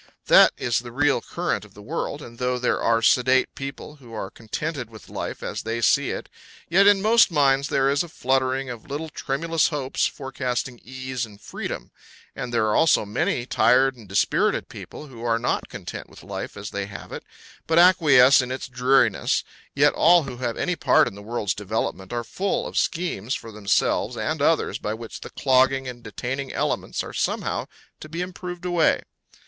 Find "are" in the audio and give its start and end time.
2.81-3.03, 4.15-4.31, 12.65-12.75, 15.23-15.37, 22.11-22.23, 27.03-27.13